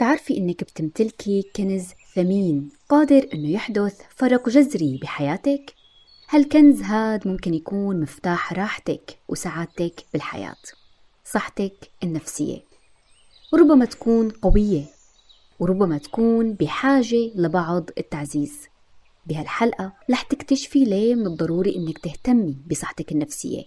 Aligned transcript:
تعرفي 0.00 0.36
إنك 0.36 0.64
بتمتلكي 0.64 1.50
كنز 1.56 1.88
ثمين 2.14 2.68
قادر 2.88 3.28
إنه 3.34 3.48
يحدث 3.48 4.00
فرق 4.16 4.48
جذري 4.48 4.98
بحياتك؟ 5.02 5.74
هالكنز 6.28 6.82
هاد 6.82 7.28
ممكن 7.28 7.54
يكون 7.54 8.00
مفتاح 8.00 8.52
راحتك 8.52 9.18
وسعادتك 9.28 10.04
بالحياة 10.12 10.56
صحتك 11.24 11.90
النفسية؟ 12.02 12.64
وربما 13.52 13.84
تكون 13.84 14.30
قوية 14.30 14.84
وربما 15.58 15.98
تكون 15.98 16.52
بحاجة 16.52 17.30
لبعض 17.34 17.90
التعزيز. 17.98 18.58
بهالحلقة 19.26 19.92
رح 20.10 20.22
تكتشفي 20.22 20.84
ليه 20.84 21.14
من 21.14 21.26
الضروري 21.26 21.76
إنك 21.76 21.98
تهتمي 21.98 22.56
بصحتك 22.70 23.12
النفسية 23.12 23.62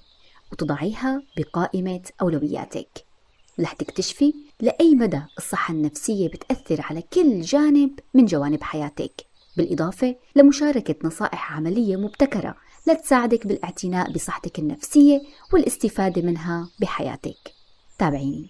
وتضعيها 0.52 1.24
بقائمة 1.38 2.02
أولوياتك. 2.22 3.13
رح 3.60 3.74
تكتشفي 3.74 4.34
لأي 4.62 4.96
مدى 4.96 5.22
الصحة 5.38 5.74
النفسية 5.74 6.28
بتأثر 6.28 6.82
على 6.82 7.02
كل 7.02 7.42
جانب 7.42 8.00
من 8.14 8.26
جوانب 8.26 8.64
حياتك. 8.64 9.26
بالإضافة 9.58 10.16
لمشاركة 10.36 10.96
نصائح 11.04 11.54
عملية 11.54 11.96
مبتكرة 11.96 12.56
لتساعدك 12.88 13.48
بالاعتناء 13.48 14.12
بصحتك 14.12 14.60
النفسية 14.60 15.22
والاستفادة 15.54 16.22
منها 16.22 16.70
بحياتك. 16.82 17.54
تابعيني. 18.00 18.50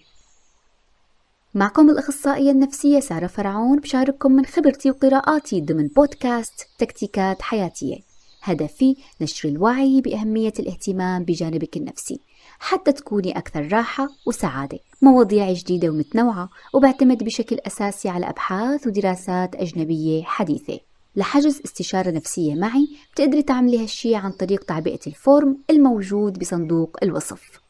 معكم 1.54 1.90
الأخصائية 1.90 2.50
النفسية 2.50 3.00
سارة 3.00 3.26
فرعون 3.26 3.80
بشارككم 3.80 4.32
من 4.32 4.46
خبرتي 4.46 4.90
وقراءاتي 4.90 5.60
ضمن 5.60 5.88
بودكاست 5.88 6.66
تكتيكات 6.78 7.42
حياتية. 7.42 7.98
هدفي 8.42 8.96
نشر 9.20 9.48
الوعي 9.48 10.00
بأهمية 10.00 10.52
الاهتمام 10.58 11.24
بجانبك 11.24 11.76
النفسي. 11.76 12.20
حتى 12.58 12.92
تكوني 12.92 13.38
أكثر 13.38 13.72
راحة 13.72 14.08
وسعادة. 14.26 14.78
مواضيع 15.02 15.52
جديدة 15.52 15.88
ومتنوعة 15.88 16.48
وبعتمد 16.74 17.24
بشكل 17.24 17.58
أساسي 17.66 18.08
على 18.08 18.28
أبحاث 18.28 18.86
ودراسات 18.86 19.54
أجنبية 19.54 20.22
حديثة. 20.22 20.80
لحجز 21.16 21.60
استشارة 21.64 22.10
نفسية 22.10 22.54
معي 22.54 22.88
بتقدري 23.12 23.42
تعملي 23.42 23.82
هالشي 23.82 24.14
عن 24.14 24.32
طريق 24.32 24.64
تعبئة 24.64 25.00
الفورم 25.06 25.58
الموجود 25.70 26.38
بصندوق 26.38 26.96
الوصف. 27.02 27.60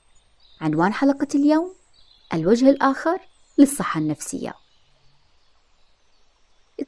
عنوان 0.60 0.92
حلقة 0.92 1.28
اليوم 1.34 1.74
الوجه 2.34 2.70
الآخر 2.70 3.18
للصحة 3.58 4.00
النفسية. 4.00 4.54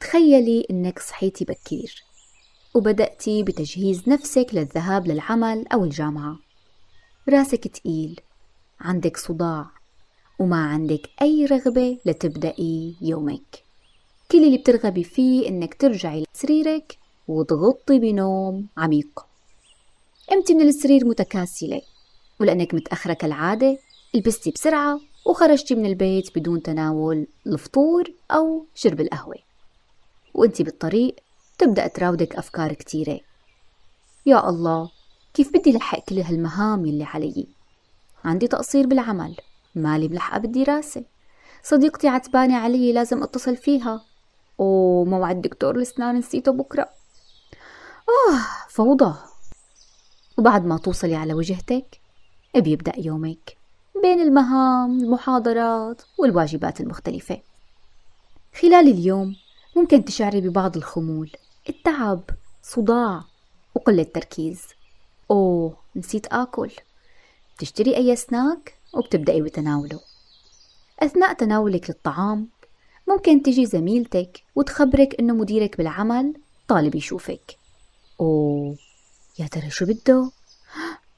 تخيلي 0.00 0.66
إنك 0.70 0.98
صحيتي 0.98 1.44
بكير 1.44 2.04
وبدأتي 2.74 3.42
بتجهيز 3.42 4.08
نفسك 4.08 4.46
للذهاب 4.52 5.06
للعمل 5.06 5.68
أو 5.68 5.84
الجامعة. 5.84 6.45
راسك 7.28 7.68
تقيل 7.68 8.20
عندك 8.80 9.16
صداع 9.16 9.66
وما 10.38 10.66
عندك 10.66 11.10
أي 11.22 11.44
رغبة 11.44 11.98
لتبدأي 12.04 12.94
يومك. 13.00 13.64
كل 14.30 14.44
اللي 14.44 14.58
بترغبي 14.58 15.04
فيه 15.04 15.48
إنك 15.48 15.74
ترجعي 15.74 16.24
لسريرك 16.34 16.98
وتغطي 17.28 17.98
بنوم 17.98 18.66
عميق. 18.76 19.26
قمتي 20.30 20.54
من 20.54 20.68
السرير 20.68 21.06
متكاسلة 21.06 21.82
ولأنك 22.40 22.74
متأخرة 22.74 23.12
كالعادة 23.12 23.78
لبستي 24.14 24.50
بسرعة 24.50 25.00
وخرجتي 25.26 25.74
من 25.74 25.86
البيت 25.86 26.38
بدون 26.38 26.62
تناول 26.62 27.26
الفطور 27.46 28.12
أو 28.30 28.66
شرب 28.74 29.00
القهوة. 29.00 29.36
وإنتي 30.34 30.62
بالطريق 30.62 31.16
تبدأ 31.58 31.86
تراودك 31.86 32.36
أفكار 32.36 32.72
كتيرة. 32.72 33.20
يا 34.26 34.48
الله 34.48 34.95
كيف 35.36 35.52
بدي 35.52 35.72
لحق 35.72 35.98
كل 35.98 36.18
هالمهام 36.18 36.86
يلي 36.86 37.04
علي؟ 37.04 37.46
عندي 38.24 38.48
تقصير 38.48 38.86
بالعمل 38.86 39.36
مالي 39.74 40.08
ملحقة 40.08 40.38
بالدراسة 40.38 41.04
صديقتي 41.62 42.08
عتبانة 42.08 42.56
علي 42.56 42.92
لازم 42.92 43.22
أتصل 43.22 43.56
فيها. 43.56 44.04
وموعد 44.58 45.40
دكتور 45.40 45.76
الأسنان 45.76 46.16
نسيته 46.16 46.52
بكرة. 46.52 46.82
آه 48.08 48.68
فوضى. 48.68 49.14
وبعد 50.38 50.64
ما 50.64 50.78
توصلي 50.78 51.14
على 51.14 51.34
وجهتك 51.34 52.00
بيبدأ 52.54 52.92
يومك 52.98 53.56
بين 54.02 54.20
المهام 54.20 55.00
المحاضرات 55.00 56.02
والواجبات 56.18 56.80
المختلفة. 56.80 57.40
خلال 58.60 58.88
اليوم 58.88 59.36
ممكن 59.76 60.04
تشعري 60.04 60.40
ببعض 60.40 60.76
الخمول 60.76 61.30
التعب 61.68 62.20
صداع 62.62 63.24
وقلة 63.74 64.02
تركيز. 64.02 64.75
أوه 65.30 65.76
نسيت 65.96 66.26
آكل 66.26 66.70
بتشتري 67.56 67.96
أي 67.96 68.16
سناك 68.16 68.74
وبتبدأي 68.94 69.42
بتناوله 69.42 70.00
أثناء 71.00 71.32
تناولك 71.32 71.90
للطعام 71.90 72.48
ممكن 73.08 73.42
تجي 73.42 73.66
زميلتك 73.66 74.42
وتخبرك 74.54 75.20
إنه 75.20 75.34
مديرك 75.34 75.76
بالعمل 75.76 76.34
طالب 76.68 76.94
يشوفك 76.94 77.58
أوه 78.20 78.76
يا 79.38 79.46
ترى 79.46 79.70
شو 79.70 79.86
بده؟ 79.86 80.30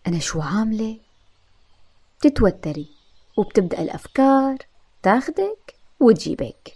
أنا 0.07 0.19
شو 0.19 0.41
عاملة؟ 0.41 1.01
تتوتري 2.21 2.89
وبتبدأ 3.37 3.83
الأفكار 3.83 4.57
تاخدك 5.03 5.75
وتجيبك 6.01 6.73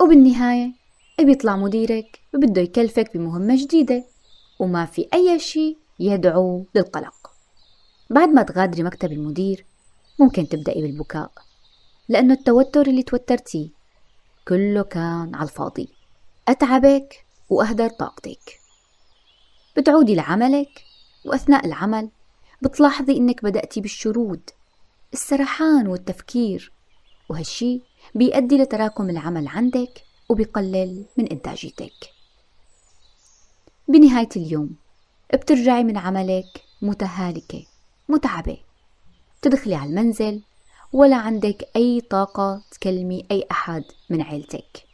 وبالنهاية 0.00 0.72
بيطلع 1.20 1.56
مديرك 1.56 2.20
بده 2.34 2.62
يكلفك 2.62 3.16
بمهمة 3.16 3.56
جديدة 3.56 4.04
وما 4.58 4.84
في 4.84 5.08
أي 5.14 5.38
شيء 5.38 5.78
يدعو 6.00 6.64
للقلق. 6.74 7.30
بعد 8.10 8.28
ما 8.28 8.42
تغادري 8.42 8.82
مكتب 8.82 9.12
المدير 9.12 9.64
ممكن 10.18 10.48
تبدأي 10.48 10.82
بالبكاء 10.82 11.30
لأنه 12.08 12.34
التوتر 12.34 12.86
اللي 12.86 13.02
توترتيه 13.02 13.68
كله 14.48 14.82
كان 14.82 15.34
على 15.34 15.48
الفاضي. 15.48 15.88
أتعبك 16.48 17.24
وأهدر 17.50 17.88
طاقتك. 17.88 18.60
بتعودي 19.76 20.14
لعملك 20.14 20.84
وأثناء 21.24 21.66
العمل 21.66 22.10
بتلاحظي 22.62 23.16
إنك 23.16 23.44
بدأتي 23.44 23.80
بالشرود 23.80 24.40
السرحان 25.12 25.86
والتفكير 25.86 26.72
وهالشي 27.28 27.80
بيؤدي 28.14 28.58
لتراكم 28.58 29.10
العمل 29.10 29.48
عندك 29.48 30.04
وبيقلل 30.28 31.04
من 31.16 31.28
إنتاجيتك. 31.28 32.10
بنهاية 33.88 34.28
اليوم 34.36 34.76
بترجعي 35.36 35.84
من 35.84 35.96
عملك 35.96 36.64
متهالكة 36.82 37.66
متعبة. 38.08 38.56
تدخلي 39.42 39.74
على 39.74 39.90
المنزل 39.90 40.42
ولا 40.92 41.16
عندك 41.16 41.68
أي 41.76 42.00
طاقة 42.00 42.62
تكلمي 42.70 43.26
أي 43.30 43.46
أحد 43.50 43.84
من 44.10 44.22
عيلتك. 44.22 44.86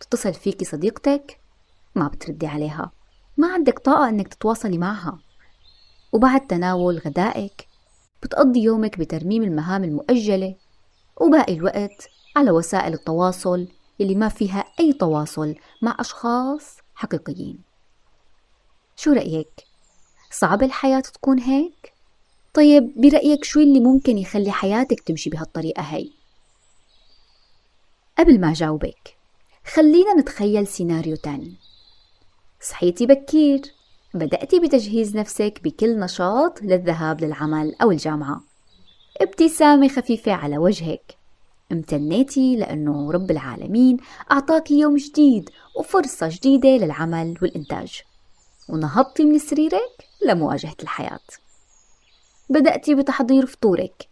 تتصل 0.00 0.34
فيكي 0.34 0.64
صديقتك 0.64 1.40
ما 1.94 2.08
بتردي 2.08 2.46
عليها. 2.46 2.90
ما 3.36 3.52
عندك 3.52 3.78
طاقة 3.78 4.08
إنك 4.08 4.34
تتواصلي 4.34 4.78
معها. 4.78 5.18
وبعد 6.12 6.46
تناول 6.46 6.98
غدائك 6.98 7.66
بتقضي 8.22 8.60
يومك 8.60 8.98
بترميم 8.98 9.42
المهام 9.42 9.84
المؤجلة 9.84 10.54
وباقي 11.20 11.52
الوقت 11.54 12.08
على 12.36 12.50
وسائل 12.50 12.94
التواصل 12.94 13.68
اللي 14.00 14.14
ما 14.14 14.28
فيها 14.28 14.64
أي 14.80 14.92
تواصل 14.92 15.54
مع 15.82 15.96
أشخاص 16.00 16.76
حقيقيين. 16.94 17.58
شو 18.96 19.12
رأيك؟ 19.12 19.69
صعب 20.30 20.62
الحياة 20.62 21.00
تكون 21.00 21.38
هيك؟ 21.38 21.92
طيب 22.54 22.92
برأيك 22.96 23.44
شو 23.44 23.60
اللي 23.60 23.80
ممكن 23.80 24.18
يخلي 24.18 24.52
حياتك 24.52 25.00
تمشي 25.00 25.30
بهالطريقة 25.30 25.82
هاي؟ 25.82 26.12
قبل 28.18 28.40
ما 28.40 28.52
جاوبك 28.52 29.16
خلينا 29.74 30.14
نتخيل 30.14 30.66
سيناريو 30.66 31.16
تاني. 31.16 31.54
صحيتي 32.60 33.06
بكير. 33.06 33.60
بدأتي 34.14 34.60
بتجهيز 34.60 35.16
نفسك 35.16 35.60
بكل 35.64 35.98
نشاط 36.00 36.62
للذهاب 36.62 37.20
للعمل 37.20 37.74
أو 37.82 37.90
الجامعة. 37.90 38.40
ابتسامة 39.20 39.88
خفيفة 39.88 40.32
على 40.32 40.58
وجهك. 40.58 41.16
امتنيتي 41.72 42.56
لأنه 42.56 43.12
رب 43.12 43.30
العالمين 43.30 43.96
أعطاك 44.30 44.70
يوم 44.70 44.96
جديد 44.96 45.50
وفرصة 45.76 46.28
جديدة 46.32 46.68
للعمل 46.68 47.38
والإنتاج. 47.42 48.02
ونهضتي 48.68 49.24
من 49.24 49.38
سريرك؟ 49.38 50.09
لمواجهة 50.26 50.76
الحياة. 50.82 51.20
بدأتي 52.50 52.94
بتحضير 52.94 53.46
فطورك. 53.46 54.08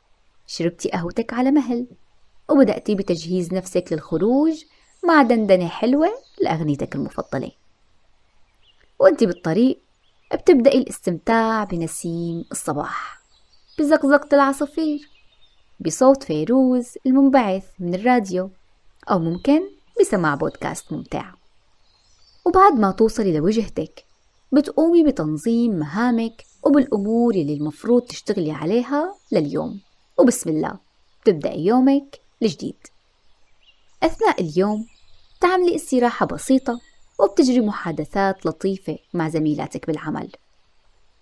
شربتي 0.46 0.88
قهوتك 0.88 1.32
على 1.32 1.50
مهل. 1.50 1.87
وبدأتي 2.49 2.94
بتجهيز 2.94 3.55
نفسك 3.55 3.84
للخروج 3.93 4.64
مع 5.05 5.22
دندنة 5.22 5.69
حلوة 5.69 6.08
لأغنيتك 6.40 6.94
المفضلة. 6.94 7.50
وأنت 8.99 9.25
بالطريق 9.25 9.81
بتبدأي 10.34 10.78
الاستمتاع 10.78 11.64
بنسيم 11.64 12.44
الصباح. 12.52 13.22
بزقزقة 13.78 14.28
العصافير. 14.32 15.11
بصوت 15.81 16.22
فيروز 16.22 16.99
المنبعث 17.06 17.64
من 17.78 17.94
الراديو. 17.94 18.50
أو 19.11 19.19
ممكن 19.19 19.61
بسماع 20.00 20.34
بودكاست 20.34 20.93
ممتع. 20.93 21.32
وبعد 22.44 22.72
ما 22.72 22.90
توصلي 22.90 23.38
لوجهتك 23.38 24.04
بتقومي 24.53 25.05
بتنظيم 25.05 25.71
مهامك 25.73 26.45
وبالأمور 26.62 27.35
اللي 27.35 27.55
المفروض 27.55 28.03
تشتغلي 28.03 28.53
عليها 28.53 29.15
لليوم. 29.33 29.81
وبسم 30.19 30.50
الله 30.50 30.79
بتبدأي 31.23 31.67
يومك 31.67 32.21
الجديد. 32.43 32.77
أثناء 34.03 34.41
اليوم 34.41 34.87
تعملي 35.41 35.75
استراحة 35.75 36.27
بسيطة 36.27 36.81
وبتجري 37.21 37.61
محادثات 37.61 38.47
لطيفة 38.47 38.99
مع 39.15 39.29
زميلاتك 39.29 39.87
بالعمل. 39.87 40.33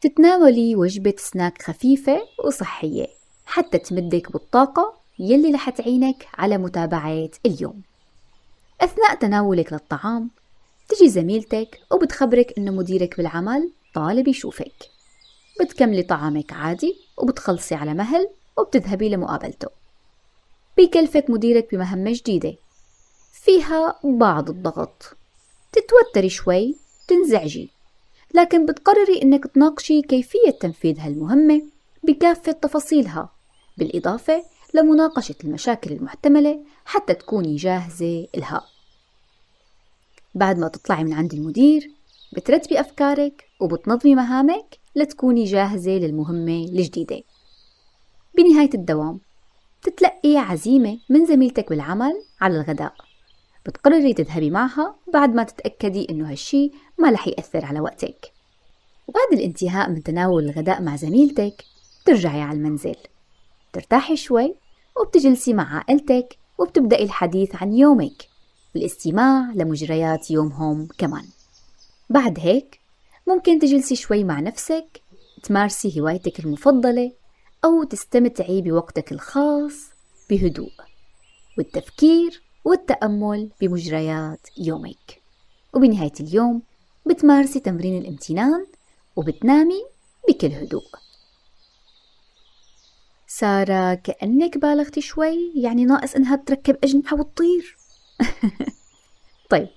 تتناولي 0.01 0.77
وجبة 0.77 1.15
سناك 1.19 1.63
خفيفة 1.63 2.19
وصحية 2.45 3.07
حتى 3.47 3.79
تمدك 3.79 4.33
بالطاقة 4.33 4.95
يلي 5.19 5.51
رح 5.55 5.71
تعينك 5.71 6.29
على 6.35 6.59
متابعة 6.59 7.29
اليوم. 7.47 7.83
أثناء 8.81 9.15
تناولك 9.15 9.73
للطعام 9.73 10.31
تجي 10.89 11.09
زميلتك 11.09 11.81
وبتخبرك 11.93 12.55
إنه 12.59 12.71
مديرك 12.71 13.17
بالعمل 13.17 13.71
طالب 13.95 14.29
يشوفك. 14.29 14.89
بتكملي 15.61 16.03
طعامك 16.03 16.53
عادي 16.53 16.97
وبتخلصي 17.19 17.75
على 17.75 17.95
مهل 17.95 18.29
وبتذهبي 18.59 19.09
لمقابلته. 19.09 19.69
بيكلفك 20.77 21.31
مديرك 21.31 21.75
بمهمة 21.75 22.13
جديدة. 22.13 22.55
فيها 23.33 24.01
بعض 24.05 24.51
الضغط. 24.51 25.17
تتوتري 25.73 26.29
شوي 26.29 26.77
تنزعجي. 27.09 27.71
لكن 28.35 28.67
بتقرري 28.67 29.23
إنك 29.23 29.47
تناقشي 29.47 30.03
كيفية 30.03 30.51
تنفيذ 30.61 31.01
هالمهمة 31.01 31.63
بكافة 32.03 32.53
تفاصيلها 32.53 33.33
بالإضافة 33.77 34.45
لمناقشة 34.75 35.35
المشاكل 35.45 35.93
المحتملة 35.93 36.61
حتى 36.85 37.15
تكوني 37.15 37.57
جاهزة 37.57 38.27
إلها. 38.35 38.76
بعد 40.37 40.59
ما 40.59 40.69
تطلعي 40.69 41.05
من 41.05 41.13
عند 41.13 41.35
المدير 41.35 41.91
بترتبي 42.33 42.81
أفكارك 42.81 43.45
وبتنظمي 43.61 44.15
مهامك 44.15 44.79
لتكوني 44.97 45.45
جاهزة 45.45 45.91
للمهمة 45.91 46.65
الجديدة. 46.65 47.21
بنهاية 48.37 48.71
الدوام 48.75 49.21
تتلقي 49.83 50.37
عزيمة 50.37 50.99
من 51.09 51.27
زميلتك 51.27 51.71
بالعمل 51.71 52.13
على 52.41 52.57
الغداء. 52.57 52.95
بتقرري 53.67 54.13
تذهبي 54.15 54.51
معها 54.51 54.97
بعد 55.13 55.35
ما 55.35 55.43
تتأكدي 55.43 56.07
إنه 56.11 56.31
هالشي 56.31 56.71
ما 56.99 57.11
رح 57.11 57.29
يأثر 57.29 57.65
على 57.65 57.81
وقتك. 57.81 58.33
وبعد 59.09 59.33
الانتهاء 59.33 59.91
من 59.91 60.03
تناول 60.03 60.45
الغداء 60.45 60.83
مع 60.83 60.97
زميلتك 60.97 61.65
ترجعي 62.05 62.41
على 62.41 62.59
المنزل. 62.59 62.97
ترتاحي 63.73 64.17
شوي 64.17 64.55
وبتجلسي 65.01 65.55
مع 65.55 65.77
عائلتك 65.77 66.39
وبتبدأي 66.59 67.05
الحديث 67.05 67.63
عن 67.63 67.73
يومك. 67.73 68.36
والاستماع 68.77 69.53
لمجريات 69.55 70.31
يومهم 70.31 70.89
كمان. 70.99 71.25
بعد 72.11 72.41
هيك 72.41 72.81
ممكن 73.27 73.59
تجلسي 73.59 73.97
شوي 73.97 74.25
مع 74.25 74.41
نفسك 74.41 75.03
تمارسي 75.43 76.01
هوايتك 76.01 76.41
المفضلة 76.41 77.13
أو 77.65 77.85
تستمتعي 77.85 78.63
بوقتك 78.63 79.13
الخاص 79.13 79.73
بهدوء 80.31 80.73
والتفكير 81.59 82.43
والتأمل 82.65 83.51
بمجريات 83.61 84.41
يومك. 84.59 85.23
وبنهاية 85.75 86.13
اليوم 86.21 86.63
بتمارسي 87.07 87.61
تمرين 87.61 88.03
الامتنان 88.03 88.67
وبتنامي 89.17 89.85
بكل 90.29 90.53
هدوء. 90.53 90.87
سارة 93.27 93.95
كأنك 93.95 94.59
بالغتي 94.59 95.01
شوي 95.01 95.53
يعني 95.55 95.85
ناقص 95.85 96.15
إنها 96.15 96.37
تركب 96.37 96.77
أجنحة 96.85 97.17
وتطير. 97.17 97.76
طيب 99.51 99.69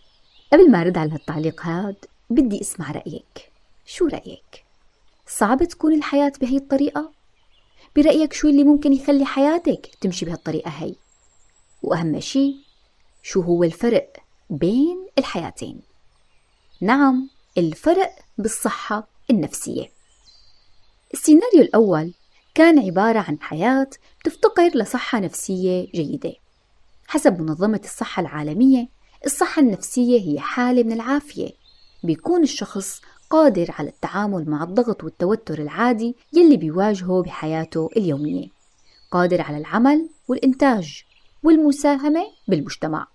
قبل 0.54 0.72
ما 0.72 0.82
أرد 0.82 0.98
على 0.98 1.12
هالتعليق 1.12 1.62
هاد 1.66 2.06
بدي 2.30 2.62
أسمع 2.62 2.92
رأيك 2.92 3.52
شو 3.86 4.08
رأيك؟ 4.08 4.66
صعب 5.28 5.64
تكون 5.64 5.94
الحياة 5.94 6.32
بهي 6.42 6.58
الطريقة؟ 6.58 7.12
برأيك 7.96 8.34
شو 8.34 8.48
اللي 8.48 8.64
ممكن 8.64 8.94
يخلي 8.94 9.26
حياتك 9.26 9.90
تمشي 10.02 10.26
بهالطريقة 10.26 10.70
هي؟ 10.70 10.96
وأهم 11.84 12.20
شي 12.20 12.56
شو 13.24 13.42
هو 13.42 13.64
الفرق 13.64 14.14
بين 14.50 15.08
الحياتين؟ 15.18 15.82
نعم 16.82 17.30
الفرق 17.58 18.16
بالصحة 18.38 19.08
النفسية 19.30 19.92
السيناريو 21.14 21.62
الأول 21.62 22.14
كان 22.56 22.80
عبارة 22.80 23.20
عن 23.20 23.38
حياة 23.42 23.90
تفتقر 24.24 24.72
لصحة 24.76 25.20
نفسية 25.20 25.88
جيدة 25.92 26.34
حسب 27.10 27.42
منظمة 27.42 27.82
الصحة 27.84 28.22
العالمية 28.22 28.88
الصحة 29.26 29.62
النفسية 29.62 30.22
هي 30.22 30.40
حالة 30.40 30.84
من 30.84 30.92
العافية. 30.92 31.50
بيكون 32.04 32.44
الشخص 32.44 33.02
قادر 33.30 33.76
على 33.80 33.90
التعامل 33.90 34.50
مع 34.50 34.64
الضغط 34.64 35.04
والتوتر 35.04 35.60
العادي 35.60 36.16
يلي 36.34 36.58
بيواجهه 36.58 37.22
بحياته 37.22 37.90
اليومية. 37.98 38.48
قادر 39.12 39.42
على 39.42 39.58
العمل 39.58 40.10
والإنتاج 40.28 41.04
والمساهمة 41.44 42.24
بالمجتمع. 42.48 43.08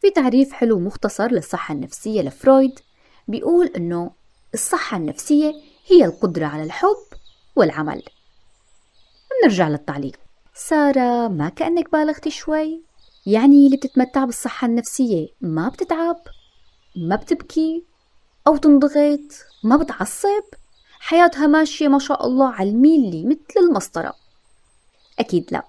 في 0.00 0.10
تعريف 0.10 0.52
حلو 0.52 0.78
مختصر 0.78 1.30
للصحة 1.32 1.74
النفسية 1.74 2.22
لفرويد 2.22 2.80
بيقول 3.28 3.66
إنه 3.66 4.10
الصحة 4.54 4.96
النفسية 4.96 5.54
هي 5.86 6.04
القدرة 6.04 6.46
على 6.46 6.62
الحب 6.62 7.18
والعمل. 7.56 8.02
نرجع 9.44 9.68
للتعليق. 9.68 10.16
سارة 10.54 11.28
ما 11.28 11.48
كأنك 11.48 11.92
بالغتي 11.92 12.30
شوي. 12.30 12.93
يعني 13.26 13.66
اللي 13.66 13.76
بتتمتع 13.76 14.24
بالصحة 14.24 14.66
النفسية. 14.66 15.28
ما 15.40 15.68
بتتعب 15.68 16.20
ما 16.96 17.16
بتبكي 17.16 17.84
أو 18.46 18.56
تنضغط 18.56 19.20
ما 19.64 19.76
بتعصب. 19.76 20.44
حياتها 20.98 21.46
ماشية 21.46 21.88
ما 21.88 21.98
شاء 21.98 22.26
الله 22.26 22.48
على 22.48 22.70
الميلي 22.70 23.24
مثل 23.24 23.66
المسطرة. 23.68 24.14
أكيد 25.18 25.46
لا. 25.52 25.62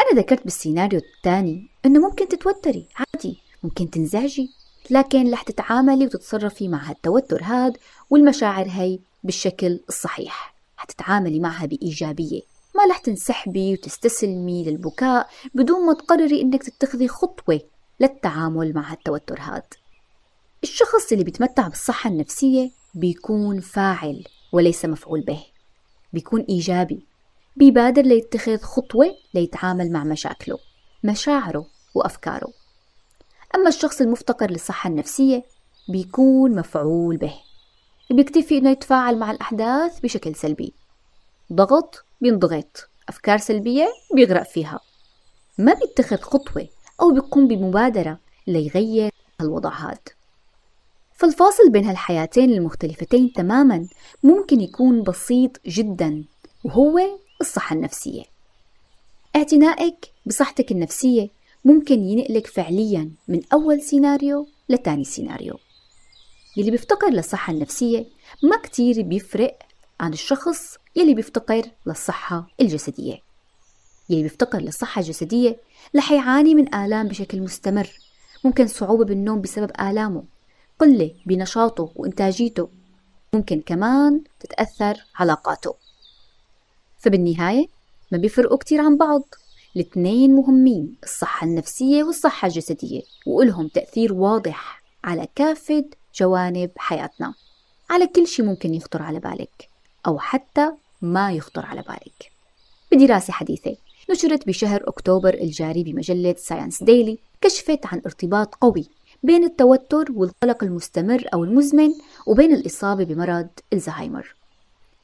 أنا 0.00 0.20
ذكرت 0.20 0.44
بالسيناريو 0.44 1.00
الثاني 1.00 1.68
إنه 1.86 2.00
ممكن 2.00 2.28
تتوتري 2.28 2.86
عادي 2.96 3.38
ممكن 3.62 3.90
تنزعجي 3.90 4.50
لكن 4.90 5.32
رح 5.32 5.42
تتعاملي 5.42 6.04
وتتصرفي 6.04 6.68
مع 6.68 6.90
هالتوتر 6.90 7.42
هاد 7.42 7.78
والمشاعر 8.10 8.66
هي 8.68 8.98
بالشكل 9.24 9.80
الصحيح. 9.88 10.54
حتتعاملي 10.76 11.40
معها 11.40 11.66
بإيجابية. 11.66 12.55
ما 12.76 12.86
رح 12.90 12.98
تنسحبي 12.98 13.72
وتستسلمي 13.72 14.64
للبكاء 14.64 15.28
بدون 15.54 15.86
ما 15.86 15.94
تقرري 15.94 16.40
إنك 16.40 16.62
تتخذي 16.62 17.08
خطوة 17.08 17.60
للتعامل 18.00 18.74
مع 18.74 18.92
هالتوتر 18.92 19.40
هاد 19.40 19.74
الشخص 20.62 21.12
اللي 21.12 21.24
بيتمتع 21.24 21.68
بالصحة 21.68 22.10
النفسية 22.10 22.70
بيكون 22.94 23.60
فاعل 23.60 24.24
وليس 24.52 24.84
مفعول 24.84 25.20
به. 25.20 25.44
بيكون 26.12 26.40
إيجابي. 26.40 27.06
بيبادر 27.56 28.02
ليتخذ 28.02 28.58
خطوة 28.58 29.14
ليتعامل 29.34 29.92
مع 29.92 30.04
مشاكله 30.04 30.58
مشاعره 31.04 31.66
وأفكاره. 31.94 32.52
أما 33.54 33.68
الشخص 33.68 34.00
المفتقر 34.00 34.50
للصحة 34.50 34.90
النفسية 34.90 35.44
بيكون 35.88 36.56
مفعول 36.56 37.16
به. 37.16 37.34
بيكتفي 38.10 38.58
إنه 38.58 38.70
يتفاعل 38.70 39.18
مع 39.18 39.30
الأحداث 39.30 40.00
بشكل 40.00 40.34
سلبي. 40.34 40.74
ضغط 41.52 42.05
بينضغط 42.20 42.88
أفكار 43.08 43.38
سلبية 43.38 43.88
بيغرق 44.14 44.42
فيها. 44.42 44.80
ما 45.58 45.74
بيتخذ 45.74 46.16
خطوة 46.16 46.68
أو 47.00 47.12
بيقوم 47.12 47.48
بمبادرة 47.48 48.18
ليغير 48.46 49.10
الوضع 49.40 49.72
هذا 49.72 49.98
فالفاصل 51.16 51.70
بين 51.70 51.84
هالحياتين 51.84 52.50
المختلفتين 52.50 53.32
تماما 53.32 53.86
ممكن 54.22 54.60
يكون 54.60 55.02
بسيط 55.02 55.60
جدا 55.66 56.24
وهو 56.64 57.00
الصحة 57.40 57.76
النفسية. 57.76 58.22
اعتنائك 59.36 60.12
بصحتك 60.26 60.72
النفسية 60.72 61.28
ممكن 61.64 62.02
ينقلك 62.02 62.46
فعليا 62.46 63.10
من 63.28 63.40
أول 63.52 63.80
سيناريو 63.80 64.48
لتاني 64.68 65.04
سيناريو. 65.04 65.58
يلي 66.56 66.70
بيفتقر 66.70 67.10
للصحة 67.10 67.52
النفسية 67.52 68.06
ما 68.42 68.56
كتير 68.56 69.02
بيفرق 69.02 69.58
عن 70.00 70.12
الشخص 70.12 70.76
يلي 70.96 71.14
بيفتقر 71.14 71.62
للصحة 71.86 72.48
الجسدية. 72.60 73.18
يلي 74.10 74.22
بيفتقر 74.22 74.58
للصحة 74.58 75.00
الجسدية 75.00 75.60
رح 75.96 76.12
يعاني 76.12 76.54
من 76.54 76.74
آلام 76.74 77.08
بشكل 77.08 77.40
مستمر. 77.40 77.90
ممكن 78.44 78.66
صعوبة 78.66 79.04
بالنوم 79.04 79.40
بسبب 79.40 79.70
آلامه 79.80 80.24
قلة 80.78 81.14
بنشاطه 81.26 81.92
وإنتاجيته. 81.96 82.68
ممكن 83.34 83.60
كمان 83.60 84.24
تتأثر 84.40 85.04
علاقاته. 85.16 85.74
فبالنهاية 86.98 87.66
ما 88.12 88.18
بيفرقوا 88.18 88.58
كتير 88.58 88.80
عن 88.80 88.96
بعض. 88.96 89.22
الاثنين 89.76 90.34
مهمين 90.34 90.96
الصحة 91.04 91.46
النفسية 91.46 92.04
والصحة 92.04 92.48
الجسدية 92.48 93.02
وإلهم 93.26 93.68
تأثير 93.68 94.12
واضح 94.12 94.82
على 95.04 95.28
كافة 95.34 95.84
جوانب 96.14 96.70
حياتنا. 96.76 97.34
على 97.90 98.06
كل 98.06 98.26
شيء 98.26 98.44
ممكن 98.44 98.74
يخطر 98.74 99.02
على 99.02 99.20
بالك. 99.20 99.68
أو 100.06 100.18
حتى 100.18 100.72
ما 101.02 101.32
يخطر 101.32 101.66
على 101.66 101.82
بالك. 101.82 102.32
بدراسة 102.92 103.32
حديثة. 103.32 103.76
نشرت 104.10 104.46
بشهر 104.46 104.88
أكتوبر 104.88 105.34
الجاري 105.34 105.82
بمجلة 105.82 106.34
ساينس 106.38 106.82
ديلي 106.82 107.18
كشفت 107.40 107.86
عن 107.86 108.02
ارتباط 108.06 108.54
قوي 108.54 108.88
بين 109.22 109.44
التوتر 109.44 110.12
والقلق 110.14 110.64
المستمر 110.64 111.24
أو 111.34 111.44
المزمن 111.44 111.90
وبين 112.26 112.54
الإصابة 112.54 113.04
بمرض 113.04 113.48
الزهايمر. 113.72 114.34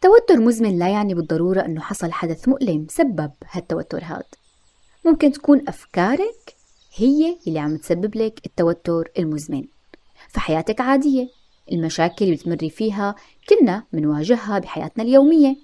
توتر 0.00 0.40
مزمن 0.40 0.78
لا 0.78 0.88
يعني 0.88 1.14
بالضرورة 1.14 1.61
أنه 1.61 1.80
حصل 1.80 2.12
حدث 2.12 2.49
مؤلم 2.49 2.87
سبب 2.90 3.30
هالتوتر 3.50 4.04
هذا 4.04 4.25
ممكن 5.04 5.32
تكون 5.32 5.68
أفكارك 5.68 6.54
هي 6.97 7.37
اللي 7.47 7.59
عم 7.59 7.76
تسبب 7.76 8.16
لك 8.16 8.40
التوتر 8.47 9.11
المزمن. 9.18 9.64
فحياتك 10.28 10.80
عادية. 10.80 11.28
المشاكل 11.73 12.25
اللي 12.25 12.37
بتمري 12.37 12.71
فيها 12.71 13.14
كلنا 13.49 13.84
منواجهها 13.92 14.58
بحياتنا 14.58 15.04
اليومية 15.04 15.56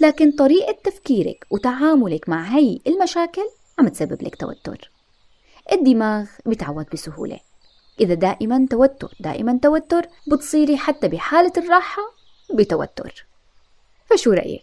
لكن 0.00 0.32
طريقة 0.32 0.78
تفكيرك 0.84 1.46
وتعاملك 1.50 2.28
مع 2.28 2.42
هي 2.42 2.80
المشاكل 2.86 3.48
عم 3.78 3.88
تسبب 3.88 4.22
لك 4.22 4.36
توتر 4.36 4.90
الدماغ 5.72 6.26
بيتعود 6.46 6.86
بسهولة 6.92 7.40
إذا 8.00 8.14
دائما 8.14 8.66
توتر 8.70 9.14
دائما 9.20 9.58
توتر 9.62 10.06
بتصيري 10.26 10.76
حتى 10.76 11.08
بحالة 11.08 11.52
الراحة 11.56 12.02
بتوتر 12.54 13.26
فشو 14.10 14.32
رأيك؟ 14.32 14.62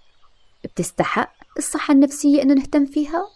بتستحق 0.64 1.34
الصحة 1.58 1.94
النفسية 1.94 2.42
إنه 2.42 2.54
نهتم 2.54 2.86
فيها؟ 2.86 3.28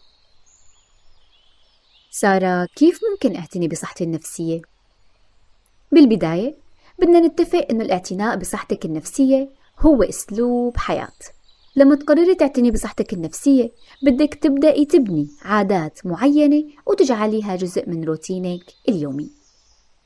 سارة 2.11 2.67
كيف 2.75 2.99
ممكن 3.11 3.35
أعتني 3.35 3.67
بصحتي 3.67 4.03
النفسية؟ 4.03 4.61
بالبداية 5.91 6.55
بدنا 6.99 7.19
نتفق 7.19 7.67
إنه 7.71 7.83
الاعتناء 7.83 8.35
بصحتك 8.35 8.85
النفسية 8.85 9.49
هو 9.79 10.03
أسلوب 10.03 10.77
حياة. 10.77 11.17
لما 11.75 11.95
تقرري 11.95 12.35
تعتني 12.35 12.71
بصحتك 12.71 13.13
النفسية 13.13 13.71
بدك 14.03 14.33
تبدأي 14.33 14.85
تبني 14.85 15.27
عادات 15.41 16.05
معينة 16.05 16.63
وتجعليها 16.85 17.55
جزء 17.55 17.89
من 17.89 18.03
روتينك 18.03 18.61
اليومي. 18.89 19.31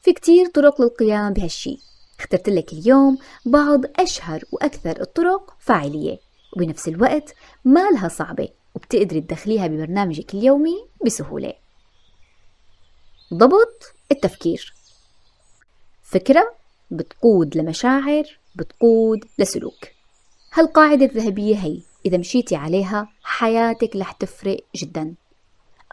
في 0.01 0.13
كتير 0.13 0.45
طرق 0.45 0.81
للقيام 0.81 1.33
بهالشي. 1.33 1.77
اخترت 2.19 2.50
لك 2.50 2.74
اليوم 2.74 3.17
بعض 3.45 3.81
أشهر 3.95 4.43
وأكثر 4.51 5.01
الطرق 5.01 5.55
فاعلية. 5.60 6.19
وبنفس 6.57 6.88
الوقت 6.88 7.36
ما 7.65 7.89
لها 7.89 8.07
صعبة 8.07 8.50
وبتقدري 8.75 9.21
تدخليها 9.21 9.67
ببرنامجك 9.67 10.33
اليومي 10.33 10.86
بسهولة. 11.05 11.53
ضبط 13.33 13.93
التفكير. 14.12 14.74
فكرة 16.03 16.60
بتقود 16.91 17.57
لمشاعر 17.57 18.24
بتقود 18.55 19.25
لسلوك. 19.39 19.88
هالقاعدة 20.53 21.05
الذهبية 21.05 21.55
هي 21.55 21.81
إذا 22.05 22.17
مشيتي 22.17 22.55
عليها 22.55 23.10
حياتك 23.24 23.95
رح 23.95 24.12
تفرق 24.12 24.57
جدا. 24.75 25.15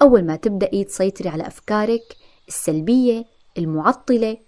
أول 0.03 0.25
ما 0.27 0.37
تبدأي 0.37 0.85
تسيطري 0.85 1.29
على 1.29 1.47
أفكارك 1.47 2.17
السلبية 2.49 3.25
المعطلة 3.59 4.39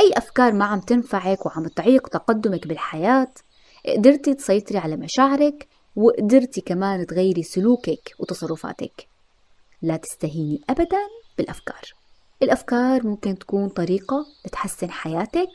أي 0.00 0.12
أفكار 0.16 0.52
ما 0.52 0.64
عم 0.64 0.80
تنفعك 0.80 1.46
وعم 1.46 1.68
تعيق 1.68 2.08
تقدمك 2.08 2.66
بالحياة 2.66 3.32
قدرتي 3.86 4.34
تسيطري 4.34 4.78
على 4.78 4.96
مشاعرك 4.96 5.68
وقدرتي 5.96 6.60
كمان 6.60 7.06
تغيري 7.06 7.42
سلوكك 7.42 8.14
وتصرفاتك. 8.18 9.06
لا 9.82 9.96
تستهيني 9.96 10.60
أبدا 10.70 11.08
بالأفكار. 11.38 11.82
الأفكار 12.42 13.06
ممكن 13.06 13.38
تكون 13.38 13.68
طريقة 13.68 14.26
لتحسن 14.46 14.90
حياتك 14.90 15.50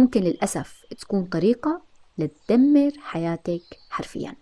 ممكن 0.00 0.20
للأسف 0.20 0.84
تكون 1.00 1.24
طريقة 1.24 1.82
لتدمر 2.18 2.92
حياتك 3.00 3.62
حرفيا. 3.90 4.34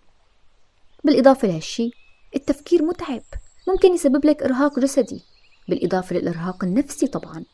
بالإضافة 1.03 1.47
لهالشي 1.47 1.91
التفكير 2.35 2.83
متعب. 2.83 3.23
ممكن 3.67 3.93
يسبب 3.93 4.25
لك 4.25 4.43
إرهاق 4.43 4.79
جسدي. 4.79 5.21
بالإضافة 5.67 6.15
للإرهاق 6.15 6.63
النفسي 6.63 7.07
طبعا. 7.07 7.45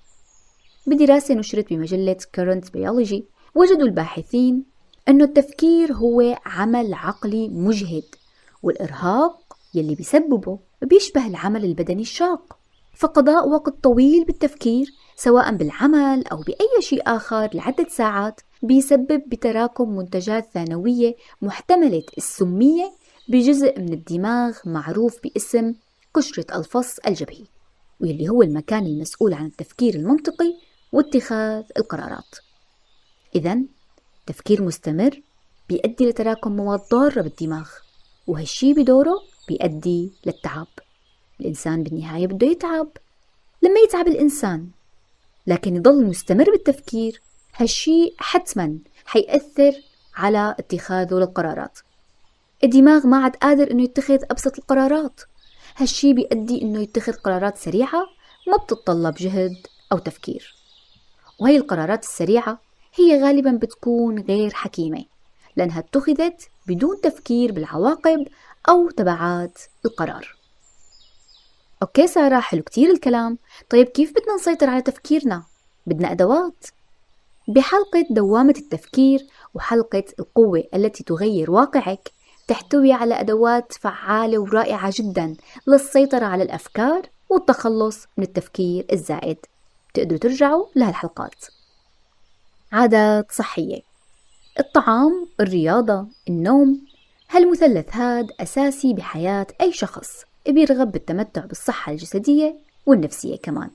بدراسة 0.87 1.33
نشرت 1.33 1.73
بمجلة 1.73 2.17
Current 2.37 2.65
Biology 2.65 3.21
وجدوا 3.55 3.87
الباحثين 3.87 4.63
أنه 5.09 5.23
التفكير 5.23 5.93
هو 5.93 6.39
عمل 6.45 6.93
عقلي 6.93 7.49
مجهد 7.49 8.15
والإرهاق 8.63 9.57
يلي 9.73 9.95
بيسببه 9.95 10.59
بيشبه 10.81 11.27
العمل 11.27 11.65
البدني 11.65 12.01
الشاق. 12.01 12.54
فقضاء 12.95 13.49
وقت 13.49 13.73
طويل 13.83 14.25
بالتفكير 14.25 14.85
سواء 15.15 15.55
بالعمل 15.55 16.27
أو 16.27 16.37
بأي 16.37 16.81
شيء 16.81 17.01
آخر 17.07 17.49
لعدة 17.53 17.87
ساعات 17.89 18.41
بيسبب 18.63 19.23
بتراكم 19.27 19.95
منتجات 19.95 20.49
ثانوية 20.53 21.15
محتملة 21.41 22.03
السمية 22.17 22.91
بجزء 23.29 23.79
من 23.79 23.93
الدماغ 23.93 24.57
معروف 24.65 25.19
باسم 25.23 25.73
قشرة 26.13 26.57
الفص 26.57 26.99
الجبهي 27.07 27.45
واللي 27.99 28.29
هو 28.29 28.41
المكان 28.41 28.85
المسؤول 28.85 29.33
عن 29.33 29.45
التفكير 29.45 29.95
المنطقي 29.95 30.53
واتخاذ 30.91 31.63
القرارات. 31.77 32.35
إذا 33.35 33.61
تفكير 34.27 34.61
مستمر 34.63 35.21
بيؤدي 35.69 36.09
لتراكم 36.09 36.55
مواد 36.55 36.81
ضارة 36.91 37.21
بالدماغ 37.21 37.69
وهالشي 38.27 38.73
بدوره 38.73 39.15
بيؤدي 39.47 40.11
للتعب. 40.25 40.67
الإنسان 41.41 41.83
بالنهاية 41.83 42.27
بده 42.27 42.47
يتعب. 42.47 42.87
لما 43.61 43.79
يتعب 43.79 44.07
الإنسان 44.07 44.67
لكن 45.47 45.75
يضل 45.75 46.05
مستمر 46.05 46.51
بالتفكير 46.51 47.21
هالشي 47.55 48.13
حتما 48.17 48.77
حيأثر 49.05 49.73
على 50.15 50.55
اتخاذه 50.59 51.13
للقرارات. 51.13 51.79
الدماغ 52.63 53.07
ما 53.07 53.17
عاد 53.23 53.35
قادر 53.35 53.71
إنه 53.71 53.83
يتخذ 53.83 54.23
أبسط 54.31 54.59
القرارات. 54.59 55.21
هالشي 55.77 56.13
بيؤدي 56.13 56.61
إنه 56.61 56.81
يتخذ 56.81 57.13
قرارات 57.13 57.57
سريعة 57.57 58.05
ما 58.47 58.57
بتتطلب 58.57 59.15
جهد 59.15 59.67
أو 59.91 59.97
تفكير. 59.97 60.55
وهي 61.39 61.57
القرارات 61.57 62.03
السريعة 62.03 62.61
هي 62.95 63.23
غالبا 63.23 63.51
بتكون 63.51 64.19
غير 64.19 64.53
حكيمة 64.53 65.05
لأنها 65.55 65.79
اتخذت 65.79 66.49
بدون 66.67 67.01
تفكير 67.01 67.51
بالعواقب 67.51 68.27
أو 68.69 68.89
تبعات 68.89 69.59
القرار. 69.85 70.35
أوكي 71.81 72.07
سارة 72.07 72.39
حلو 72.39 72.63
كتير 72.63 72.91
الكلام. 72.91 73.37
طيب 73.69 73.87
كيف 73.87 74.11
بدنا 74.11 74.35
نسيطر 74.35 74.69
على 74.69 74.81
تفكيرنا؟ 74.81 75.43
بدنا 75.85 76.11
أدوات. 76.11 76.65
بحلقة 77.47 78.05
دوامة 78.09 78.55
التفكير 78.57 79.27
وحلقة 79.53 80.03
القوة 80.19 80.63
التي 80.73 81.03
تغير 81.03 81.51
واقعك 81.51 82.11
تحتوي 82.47 82.93
على 82.93 83.19
أدوات 83.19 83.73
فعالة 83.73 84.39
ورائعة 84.39 84.93
جدا 84.95 85.35
للسيطرة 85.67 86.25
على 86.25 86.43
الأفكار 86.43 87.09
والتخلص 87.29 88.07
من 88.17 88.23
التفكير 88.23 88.85
الزائد. 88.91 89.37
تقدروا 89.93 90.19
ترجعوا 90.19 90.65
لهالحلقات. 90.75 91.45
عادات 92.71 93.31
صحية. 93.31 93.81
الطعام، 94.59 95.27
الرياضة، 95.39 96.07
النوم. 96.29 96.81
هالمثلث 97.29 97.95
هاد 97.95 98.27
أساسي 98.39 98.93
بحياة 98.93 99.47
أي 99.61 99.73
شخص. 99.73 100.25
بيرغب 100.51 100.91
بالتمتع 100.91 101.45
بالصحة 101.45 101.91
الجسدية 101.91 102.55
والنفسية 102.85 103.35
كمان. 103.35 103.69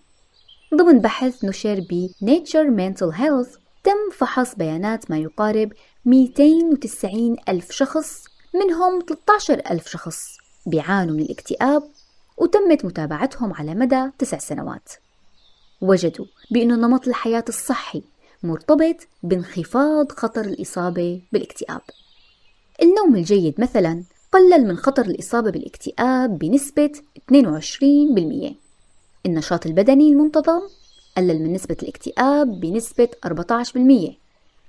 ضمن 0.75 0.99
بحث 0.99 1.45
نشر 1.45 1.81
ب 1.91 2.09
Nature 2.25 2.69
Mental 2.79 3.17
Health 3.17 3.59
تم 3.85 4.11
فحص 4.13 4.55
بيانات 4.55 5.11
ما 5.11 5.19
يقارب 5.19 5.73
290 6.05 7.37
ألف 7.49 7.71
شخص 7.73 8.25
منهم 8.55 9.01
13 9.09 9.63
ألف 9.71 9.89
شخص 9.89 10.37
بيعانوا 10.67 11.15
من 11.15 11.23
الاكتئاب 11.23 11.83
وتمت 12.39 12.85
متابعتهم 12.85 13.53
على 13.53 13.75
مدى 13.75 14.11
تسع 14.19 14.39
سنوات. 14.39 14.89
وجدوا 15.81 16.27
بأن 16.51 16.81
نمط 16.81 17.09
الحياة 17.09 17.45
الصحي 17.49 18.03
مرتبط 18.43 18.97
بانخفاض 19.23 20.13
خطر 20.13 20.41
الإصابة 20.41 21.23
بالإكتئاب. 21.33 21.81
النوم 22.83 23.17
الجيد 23.17 23.61
مثلا 23.61 24.05
قلل 24.33 24.67
من 24.69 24.77
خطر 24.77 25.05
الإصابة 25.05 25.51
بالاكتئاب 25.51 26.39
بنسبة 26.39 26.93
22% 27.33 28.55
النشاط 29.27 29.67
البدني 29.67 30.09
المنتظم 30.09 30.61
قلل 31.17 31.43
من 31.43 31.53
نسبة 31.53 31.77
الاكتئاب 31.83 32.61
بنسبة 32.61 33.09
14% 33.27 34.13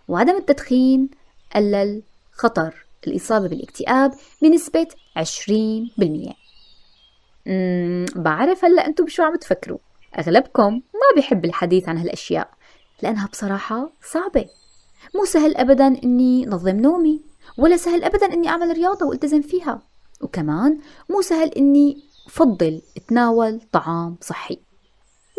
وعدم 0.08 0.36
التدخين 0.38 1.10
قلل 1.56 2.02
خطر 2.32 2.86
الإصابة 3.08 3.48
بالاكتئاب 3.48 4.14
بنسبة 4.42 4.88
20% 5.18 6.34
امم 7.48 8.06
بعرف 8.16 8.66
هلأ 8.66 8.88
أنتم 8.88 9.06
بشو 9.06 9.24
عم 9.24 9.36
تفكروا. 9.36 9.78
أغلبكم 10.20 10.74
ما 10.74 11.16
بيحب 11.16 11.46
الحديث 11.46 11.90
عن 11.90 11.98
هالأشياء 11.98 12.50
لأنها 13.04 13.28
بصراحة 13.28 13.92
صعبة. 14.12 14.46
مو 15.16 15.26
سهل 15.26 15.58
ابدا 15.58 15.88
إني 15.88 16.46
نظم 16.46 16.80
نومي. 16.80 17.31
ولا 17.58 17.78
سهل 17.78 18.04
ابدا 18.04 18.34
إني 18.34 18.48
أعمل 18.48 18.72
رياضة 18.78 19.06
وألتزم 19.06 19.42
فيها. 19.42 19.82
وكمان 20.22 20.80
مو 21.10 21.22
سهل 21.22 21.48
إني 21.48 22.04
فضل 22.30 22.82
أتناول 22.98 23.62
طعام 23.72 24.18
صحي. 24.22 24.60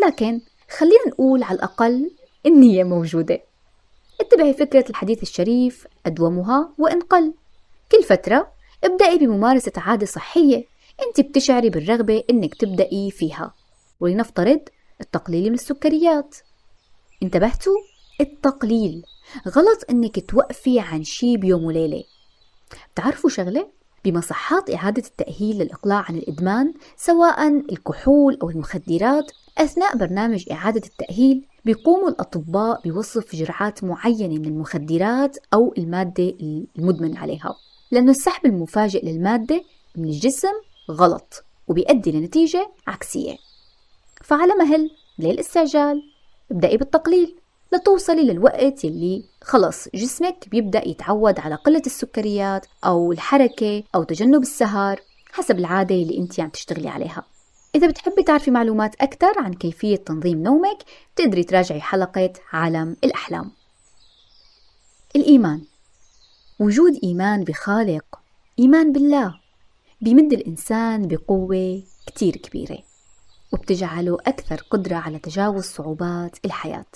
لكن 0.07 0.41
خلينا 0.79 1.09
نقول 1.09 1.43
على 1.43 1.57
الأقل 1.57 2.11
النية 2.47 2.85
موجودة. 2.85 3.41
اتبعي 4.21 4.55
فكرة 4.55 4.85
الحديث 4.91 5.23
الشريف 5.23 5.87
أدومها 6.07 6.73
وإن 6.79 7.01
قل. 7.01 7.35
كل 7.93 8.03
فترة 8.03 8.53
ابدأي 8.85 9.19
بممارسة 9.19 9.73
عادة 9.77 10.07
صحية 10.07 10.65
أنت 11.07 11.21
بتشعري 11.21 11.71
بالرغبة 11.71 12.25
إنك 12.31 12.55
تبدأي 12.55 13.11
فيها. 13.11 13.55
ولنفترض 14.01 14.61
التقليل 15.01 15.49
من 15.49 15.55
السكريات. 15.55 16.37
انتبهتوا؟ 17.23 17.77
التقليل. 18.21 19.03
غلط 19.49 19.85
إنك 19.91 20.31
توقفي 20.31 20.81
عن 20.81 21.05
شي 21.05 21.37
بيوم 21.37 21.65
وليلة. 21.65 22.05
بتعرفوا 22.95 23.31
شغلة؟ 23.31 23.69
بمصحات 24.05 24.71
إعادة 24.71 25.03
التأهيل 25.07 25.59
للإقلاع 25.59 26.05
عن 26.09 26.17
الإدمان 26.17 26.75
سواء 26.97 27.49
الكحول 27.49 28.39
أو 28.43 28.51
المخدرات 28.51 29.33
أثناء 29.59 29.97
برنامج 29.97 30.45
إعادة 30.53 30.83
التأهيل 30.87 31.47
بيقوموا 31.65 32.09
الأطباء 32.09 32.81
بوصف 32.85 33.37
جرعات 33.37 33.85
معينة 33.85 34.39
من 34.39 34.45
المخدرات 34.45 35.37
أو 35.55 35.75
المادة 35.79 36.35
المدمن 36.79 37.17
عليها. 37.17 37.55
لأنه 37.91 38.11
السحب 38.11 38.47
المفاجئ 38.47 39.05
للمادة 39.05 39.65
من 39.97 40.05
الجسم 40.05 40.53
غلط 40.91 41.45
وبيؤدي 41.69 42.13
لنتيجة 42.13 42.71
عكسية. 42.87 43.37
فعلى 44.25 44.55
مهل 44.55 44.91
للاستعجال 45.19 46.03
ابدأي 46.51 46.77
بالتقليل. 46.77 47.37
لتوصلي 47.73 48.23
للوقت 48.23 48.85
اللي 48.85 49.25
خلص 49.43 49.89
جسمك 49.95 50.49
بيبدأ 50.49 50.89
يتعود 50.89 51.39
على 51.39 51.55
قلة 51.55 51.83
السكريات 51.87 52.67
أو 52.85 53.13
الحركة 53.13 53.85
أو 53.95 54.03
تجنب 54.03 54.43
السهر 54.43 55.01
حسب 55.33 55.59
العادة 55.59 55.95
اللي 55.95 56.19
أنت 56.19 56.41
عم 56.41 56.49
تشتغلي 56.49 56.89
عليها. 56.89 57.25
إذا 57.75 57.87
بتحبي 57.87 58.23
تعرفي 58.23 58.51
معلومات 58.51 58.95
أكثر 59.01 59.33
عن 59.37 59.55
كيفية 59.55 59.97
تنظيم 59.97 60.43
نومك 60.43 60.79
تقدري 61.17 61.45
تراجعي 61.45 61.81
حلقة 61.81 62.33
عالم 62.53 62.97
الأحلام. 63.05 63.51
الإيمان. 65.17 65.65
وجود 66.61 66.99
إيمان 67.05 67.45
بخالق 67.45 68.05
إيمان 68.59 68.93
بالله 68.93 69.35
بيمد 70.01 70.33
الإنسان 70.33 71.09
بقوة 71.09 71.83
كتير 72.07 72.37
كبيرة 72.37 72.79
وبتجعله 73.53 74.19
أكثر 74.27 74.57
قدرة 74.71 74.97
على 74.97 75.19
تجاوز 75.19 75.65
صعوبات 75.65 76.37
الحياة. 76.45 76.87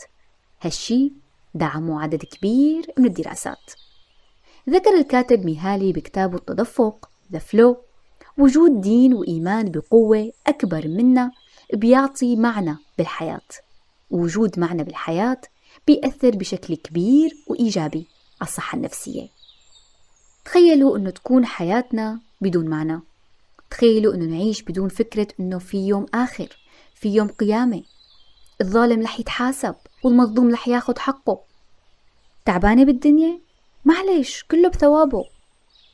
هالشي 0.61 1.13
دعمه 1.55 2.03
عدد 2.03 2.25
كبير 2.25 2.87
من 2.99 3.05
الدراسات. 3.05 3.73
ذكر 4.71 4.91
الكاتب 4.95 5.45
ميهالي 5.45 5.93
بكتابه 5.93 6.37
التدفق 6.37 7.11
The 7.33 7.39
Flow 7.39 7.77
وجود 8.39 8.81
دين 8.81 9.15
وإيمان 9.15 9.71
بقوة 9.71 10.33
أكبر 10.47 10.89
منا 10.89 11.31
بيعطي 11.75 12.37
معنى 12.37 12.77
بالحياة 12.99 13.49
ووجود 14.11 14.59
معنى 14.59 14.85
بالحياة 14.85 15.41
بيأثر 15.87 16.31
بشكل 16.31 16.77
كبير 16.77 17.31
وإيجابي 17.47 18.07
على 18.41 18.49
الصحة 18.49 18.77
النفسية. 18.77 19.29
تخيلوا 20.45 20.97
أنه 20.97 21.11
تكون 21.11 21.47
حياتنا 21.47 22.21
بدون 22.41 22.69
معنى. 22.69 23.01
تخيلوا 23.71 24.15
أنه 24.15 24.25
نعيش 24.25 24.63
بدون 24.63 24.89
فكرة 24.89 25.29
أنه 25.41 25.59
في 25.59 25.89
يوم 25.89 26.07
آخر 26.15 26.49
في 26.95 27.09
يوم 27.09 27.29
قيامة 27.29 27.83
الظالم 28.61 29.03
رح 29.03 29.21
يتحاسب 29.21 29.75
والمظلوم 30.05 30.53
رح 30.53 30.69
ياخد 30.69 30.99
حقه. 30.99 31.41
تعبانة 32.45 32.85
بالدنيا؟ 32.85 33.41
معلش 33.85 34.45
كله 34.51 34.69
بثوابه. 34.69 35.25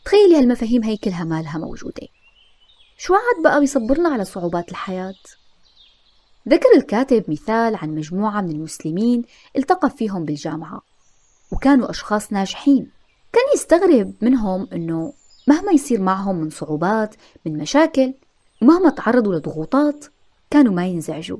تخيلي 0.04 0.36
هالمفاهيم 0.38 0.84
هي 0.84 0.96
كلها 0.96 1.24
مالها 1.24 1.58
موجودة. 1.58 2.08
شو 2.98 3.14
عاد 3.14 3.42
بقى 3.44 3.60
بيصبرنا 3.60 4.08
على 4.08 4.24
صعوبات 4.24 4.70
الحياة؟ 4.70 5.14
ذكر 6.48 6.68
الكاتب 6.76 7.24
مثال 7.28 7.76
عن 7.76 7.94
مجموعة 7.94 8.40
من 8.40 8.50
المسلمين 8.50 9.24
التقى 9.56 9.90
فيهم 9.90 10.24
بالجامعة 10.24 10.82
وكانوا 11.52 11.90
أشخاص 11.90 12.32
ناجحين. 12.32 12.90
كان 13.32 13.42
يستغرب 13.54 14.14
منهم 14.20 14.68
أنه 14.72 15.12
مهما 15.48 15.72
يصير 15.72 16.00
معهم 16.00 16.36
من 16.36 16.50
صعوبات 16.50 17.14
من 17.46 17.58
مشاكل 17.58 18.14
ومهما 18.62 18.90
تعرضوا 18.90 19.34
لضغوطات 19.34 20.04
كانوا 20.50 20.72
ما 20.72 20.86
ينزعجوا. 20.86 21.38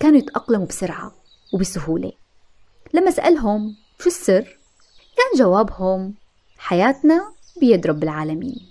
كانوا 0.00 0.18
يتأقلموا 0.18 0.66
بسرعة 0.66 1.14
وبسهولة 1.52 2.12
لما 2.94 3.10
سألهم 3.10 3.76
شو 4.00 4.08
السر؟ 4.08 4.58
كان 5.16 5.38
جوابهم 5.38 6.14
حياتنا 6.58 7.32
بيد 7.60 7.86
رب 7.86 8.02
العالمين 8.02 8.68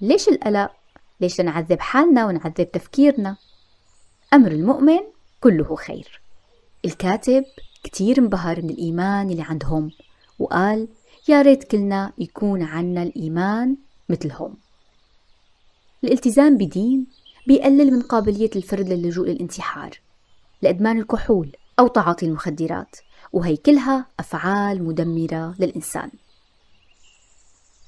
ليش 0.00 0.28
القلق؟ 0.28 0.70
ليش 1.20 1.40
لنعذب 1.40 1.80
حالنا 1.80 2.26
ونعذب 2.26 2.70
تفكيرنا؟ 2.72 3.36
أمر 4.32 4.50
المؤمن 4.50 5.00
كله 5.40 5.76
خير 5.76 6.20
الكاتب 6.84 7.44
كتير 7.84 8.18
انبهر 8.18 8.62
من 8.62 8.70
الإيمان 8.70 9.30
اللي 9.30 9.42
عندهم 9.42 9.90
وقال 10.38 10.88
يا 11.28 11.42
ريت 11.42 11.64
كلنا 11.64 12.12
يكون 12.18 12.62
عنا 12.62 13.02
الإيمان 13.02 13.76
مثلهم 14.08 14.56
الالتزام 16.04 16.56
بدين 16.56 17.06
بيقلل 17.46 17.92
من 17.92 18.02
قابلية 18.02 18.50
الفرد 18.56 18.88
للجوء 18.88 19.28
للانتحار 19.28 20.00
لإدمان 20.62 20.98
الكحول 20.98 21.56
أو 21.78 21.88
تعاطي 21.88 22.26
المخدرات 22.26 22.96
وهي 23.32 23.56
كلها 23.56 24.06
أفعال 24.20 24.84
مدمرة 24.84 25.54
للإنسان. 25.58 26.10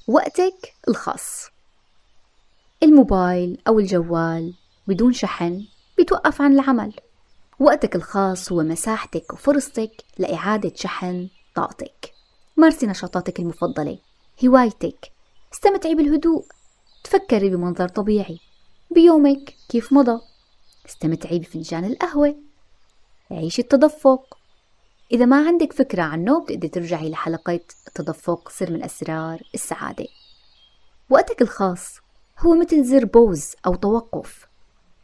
وقتك 0.07 0.73
الخاص. 0.87 1.49
الموبايل 2.83 3.61
أو 3.67 3.79
الجوال 3.79 4.53
بدون 4.87 5.13
شحن 5.13 5.65
بيتوقف 5.97 6.41
عن 6.41 6.53
العمل. 6.53 6.93
وقتك 7.59 7.95
الخاص 7.95 8.51
هو 8.51 8.63
مساحتك 8.63 9.33
وفرصتك 9.33 9.91
لإعادة 10.17 10.71
شحن 10.75 11.29
طاقتك. 11.55 12.13
مارسي 12.57 12.87
نشاطاتك 12.87 13.39
المفضلة 13.39 13.99
هوايتك. 14.45 15.11
استمتعي 15.53 15.95
بالهدوء. 15.95 16.45
تفكري 17.03 17.49
بمنظر 17.49 17.87
طبيعي. 17.87 18.39
بيومك 18.91 19.55
كيف 19.69 19.93
مضى؟ 19.93 20.21
استمتعي 20.85 21.39
بفنجان 21.39 21.85
القهوة. 21.85 22.48
عيشي 23.31 23.61
التدفق. 23.61 24.37
إذا 25.11 25.25
ما 25.25 25.47
عندك 25.47 25.73
فكرة 25.73 26.01
عنه 26.03 26.43
بتقدري 26.43 26.69
ترجعي 26.69 27.09
لحلقة 27.09 27.59
التدفق 27.87 28.49
سر 28.49 28.71
من 28.71 28.83
أسرار 28.83 29.41
السعادة. 29.53 30.07
وقتك 31.09 31.41
الخاص 31.41 31.97
هو 32.39 32.55
مثل 32.55 32.83
زر 32.83 33.05
بوز 33.05 33.55
أو 33.65 33.75
توقف. 33.75 34.47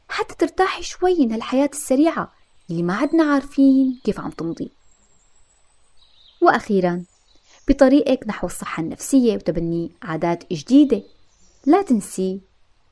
حتى 0.10 0.36
ترتاحي 0.36 0.84
شوي 0.84 1.26
من 1.26 1.32
هالحياة 1.32 1.70
السريعة 1.74 2.34
اللي 2.70 2.84
ما 2.84 2.96
عدنا 2.96 3.24
عارفين 3.24 4.02
كيف 4.04 4.20
عم 4.20 4.30
تمضي. 4.30 4.72
وأخيرا 6.42 7.06
بطريقك 7.68 8.28
نحو 8.28 8.48
الصحة 8.48 8.84
النفسية 8.84 9.36
وتبني 9.36 9.92
عادات 10.02 10.54
جديدة. 10.54 11.04
لا 11.66 11.82
تنسي 11.82 12.42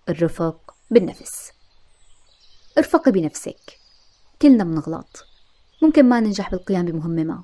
الرفق 0.10 0.76
بالنفس. 0.92 1.52
ارفقي 2.78 3.12
بنفسك. 3.12 3.83
كلنا 4.44 4.64
بنغلط. 4.64 5.26
ممكن 5.82 6.10
ما 6.10 6.20
ننجح 6.20 6.52
بالقيام 6.52 6.86
بمهمة 6.86 7.24
ما 7.24 7.44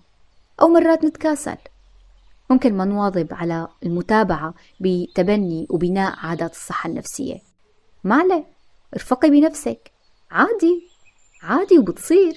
أو 0.61 0.67
مرات 0.67 1.05
نتكاسل. 1.05 1.57
ممكن 2.49 2.73
ما 2.73 2.85
نواظب 2.85 3.27
على 3.31 3.67
المتابعة 3.83 4.53
بتبني 4.79 5.67
وبناء 5.69 6.15
عادات 6.17 6.51
الصحة 6.51 6.89
النفسية. 6.89 7.41
ما 8.03 8.15
عليه 8.15 8.45
ارفقي 8.93 9.29
بنفسك. 9.29 9.91
عادي 10.31 10.89
عادي 11.43 11.79
وبتصير. 11.79 12.33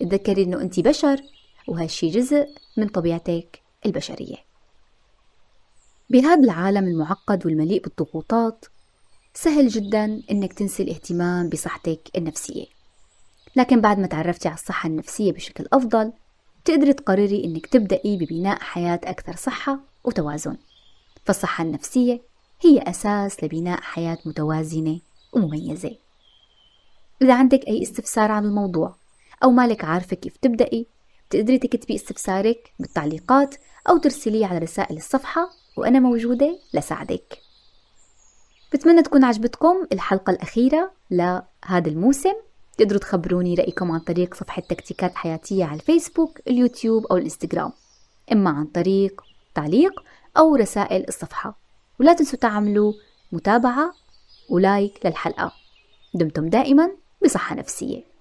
تذكري 0.00 0.42
إنه 0.42 0.60
انت 0.60 0.80
بشر 0.80 1.22
وهالشي 1.68 2.08
جزء 2.10 2.46
من 2.76 2.88
طبيعتك 2.88 3.62
البشرية. 3.86 4.36
بهذا 6.10 6.44
العالم 6.44 6.84
المعقد 6.84 7.46
والمليء 7.46 7.82
بالضغوطات 7.82 8.64
سهل 9.34 9.68
جدا 9.68 10.22
إنك 10.30 10.52
تنسي 10.52 10.82
الاهتمام 10.82 11.48
بصحتك 11.48 12.10
النفسية. 12.16 12.73
لكن 13.56 13.80
بعد 13.80 13.98
ما 13.98 14.06
تعرفتي 14.06 14.48
على 14.48 14.54
الصحة 14.54 14.86
النفسية 14.86 15.32
بشكل 15.32 15.66
أفضل 15.72 16.12
تقدري 16.64 16.92
تقرري 16.92 17.44
إنك 17.44 17.66
تبدأي 17.66 18.16
ببناء 18.16 18.60
حياة 18.60 19.00
أكثر 19.04 19.36
صحة 19.36 19.78
وتوازن. 20.04 20.56
فالصحة 21.24 21.64
النفسية 21.64 22.20
هي 22.60 22.78
أساس 22.78 23.44
لبناء 23.44 23.80
حياة 23.80 24.18
متوازنة 24.24 25.00
ومميزة. 25.32 25.96
إذا 27.22 27.34
عندك 27.34 27.68
أي 27.68 27.82
استفسار 27.82 28.30
عن 28.30 28.44
الموضوع 28.44 28.96
أو 29.44 29.50
مالك 29.50 29.84
عارفة 29.84 30.16
كيف 30.16 30.36
تبدأي 30.36 30.86
تقدري 31.30 31.58
تكتبي 31.58 31.94
استفسارك 31.94 32.72
بالتعليقات 32.78 33.54
أو 33.88 33.98
ترسليه 33.98 34.46
على 34.46 34.58
رسائل 34.58 34.96
الصفحة 34.96 35.50
وأنا 35.76 36.00
موجودة 36.00 36.58
لساعدك. 36.74 37.38
بتمنى 38.72 39.02
تكون 39.02 39.24
عجبتكم 39.24 39.86
الحلقة 39.92 40.30
الأخيرة 40.30 40.92
لهذا 41.10 41.88
الموسم. 41.88 42.34
تقدروا 42.78 43.00
تخبروني 43.00 43.54
رأيكم 43.54 43.92
عن 43.92 44.00
طريق 44.00 44.34
صفحة 44.34 44.62
تكتيكات 44.62 45.14
حياتية 45.14 45.64
على 45.64 45.74
الفيسبوك 45.74 46.40
اليوتيوب 46.48 47.06
أو 47.06 47.16
الإنستغرام. 47.16 47.72
إما 48.32 48.50
عن 48.50 48.64
طريق 48.64 49.22
تعليق 49.54 50.04
أو 50.36 50.56
رسائل 50.56 51.04
الصفحة. 51.08 51.58
ولا 52.00 52.12
تنسوا 52.12 52.38
تعملوا 52.38 52.92
متابعة 53.32 53.94
ولايك 54.50 55.06
للحلقة. 55.06 55.52
دمتم 56.14 56.48
دائما 56.48 56.90
بصحة 57.24 57.54
نفسية. 57.54 58.13